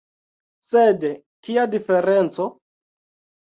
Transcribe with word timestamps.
Sed, 0.69 1.05
kia 1.49 1.67
diferenco! 1.77 2.51